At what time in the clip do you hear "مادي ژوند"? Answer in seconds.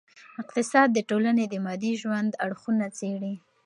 1.65-2.31